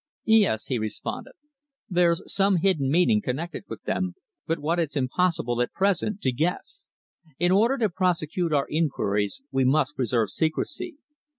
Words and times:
"Yes," 0.25 0.65
he 0.65 0.79
responded. 0.79 1.33
"There's 1.87 2.23
some 2.33 2.55
hidden 2.55 2.89
meaning 2.89 3.21
connected 3.21 3.65
with 3.69 3.83
them, 3.83 4.15
but 4.47 4.57
what 4.57 4.79
it's 4.79 4.95
impossible 4.95 5.61
at 5.61 5.73
present 5.73 6.21
to 6.23 6.31
guess. 6.31 6.89
In 7.37 7.51
order 7.51 7.77
to 7.77 7.87
prosecute 7.87 8.51
our 8.51 8.65
inquiries 8.67 9.43
we 9.51 9.63
must 9.63 9.95
preserve 9.95 10.31
secrecy. 10.31 10.95